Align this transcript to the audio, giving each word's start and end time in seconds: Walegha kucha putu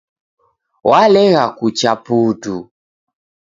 Walegha 0.89 1.45
kucha 1.57 1.91
putu 2.03 2.55